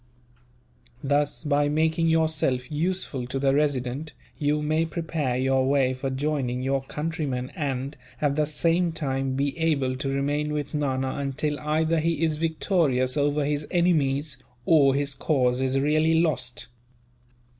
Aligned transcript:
Thus, 1.03 1.43
by 1.43 1.69
making 1.69 2.07
yourself 2.07 2.71
useful 2.71 3.27
to 3.27 3.37
the 3.37 3.53
Resident, 3.53 4.13
you 4.39 4.63
may 4.63 4.83
prepare 4.83 5.37
your 5.37 5.69
way 5.69 5.93
for 5.93 6.09
joining 6.09 6.63
your 6.63 6.81
countrymen 6.81 7.51
and, 7.55 7.95
at 8.19 8.35
the 8.35 8.47
same 8.47 8.93
time, 8.93 9.35
be 9.35 9.55
able 9.59 9.95
to 9.97 10.09
remain 10.09 10.53
with 10.53 10.73
Nana 10.73 11.17
until 11.17 11.59
either 11.59 11.99
he 11.99 12.23
is 12.23 12.37
victorious 12.37 13.15
over 13.15 13.45
his 13.45 13.67
enemies, 13.69 14.37
or 14.65 14.95
his 14.95 15.13
cause 15.13 15.61
is 15.61 15.79
really 15.79 16.15
lost." 16.19 16.65